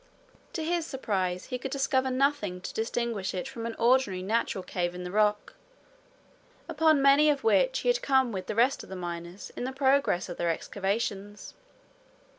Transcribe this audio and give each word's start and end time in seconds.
To 0.53 0.63
his 0.63 0.87
surprise, 0.87 1.45
he 1.45 1.59
could 1.59 1.69
discover 1.69 2.09
nothing 2.09 2.59
to 2.61 2.73
distinguish 2.73 3.35
it 3.35 3.47
from 3.47 3.67
an 3.67 3.75
ordinary 3.77 4.23
natural 4.23 4.63
cave 4.63 4.95
in 4.95 5.03
the 5.03 5.11
rock, 5.11 5.53
upon 6.67 7.03
many 7.03 7.29
of 7.29 7.43
which 7.43 7.81
he 7.81 7.87
had 7.87 8.01
come 8.01 8.31
with 8.31 8.47
the 8.47 8.55
rest 8.55 8.81
of 8.81 8.89
the 8.89 8.95
miners 8.95 9.51
in 9.55 9.63
the 9.63 9.71
progress 9.71 10.27
of 10.27 10.37
their 10.37 10.49
excavations. 10.49 11.53